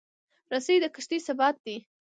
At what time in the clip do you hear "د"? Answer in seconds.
0.81-0.85